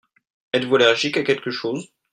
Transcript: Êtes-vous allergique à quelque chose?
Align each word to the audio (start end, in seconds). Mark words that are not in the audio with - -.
Êtes-vous 0.53 0.77
allergique 0.77 1.17
à 1.17 1.21
quelque 1.23 1.51
chose? 1.51 1.93